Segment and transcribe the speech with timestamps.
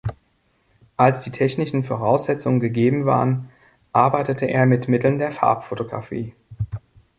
[0.97, 3.51] Als die technischen Voraussetzungen gegeben waren,
[3.91, 6.33] arbeitete er mit Mitteln der Farbfotografie.